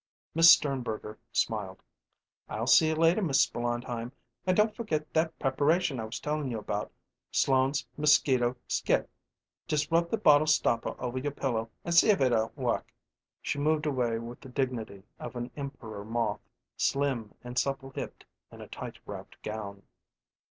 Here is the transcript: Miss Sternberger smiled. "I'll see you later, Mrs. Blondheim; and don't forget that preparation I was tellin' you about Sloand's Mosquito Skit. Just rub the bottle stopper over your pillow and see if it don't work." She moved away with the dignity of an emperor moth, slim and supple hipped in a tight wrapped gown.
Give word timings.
Miss 0.33 0.49
Sternberger 0.49 1.19
smiled. 1.31 1.83
"I'll 2.49 2.65
see 2.65 2.87
you 2.87 2.95
later, 2.95 3.21
Mrs. 3.21 3.53
Blondheim; 3.53 4.11
and 4.47 4.57
don't 4.57 4.75
forget 4.75 5.13
that 5.13 5.37
preparation 5.37 5.99
I 5.99 6.05
was 6.05 6.19
tellin' 6.19 6.49
you 6.49 6.57
about 6.57 6.91
Sloand's 7.31 7.85
Mosquito 7.97 8.55
Skit. 8.67 9.07
Just 9.67 9.91
rub 9.91 10.09
the 10.09 10.17
bottle 10.17 10.47
stopper 10.47 10.95
over 10.99 11.19
your 11.19 11.31
pillow 11.31 11.69
and 11.85 11.93
see 11.93 12.09
if 12.09 12.19
it 12.19 12.29
don't 12.29 12.57
work." 12.57 12.91
She 13.43 13.59
moved 13.59 13.85
away 13.85 14.17
with 14.17 14.41
the 14.41 14.49
dignity 14.49 15.03
of 15.19 15.35
an 15.35 15.51
emperor 15.55 16.03
moth, 16.03 16.41
slim 16.77 17.35
and 17.43 17.59
supple 17.59 17.91
hipped 17.91 18.25
in 18.51 18.59
a 18.61 18.67
tight 18.67 18.97
wrapped 19.05 19.39
gown. 19.43 19.83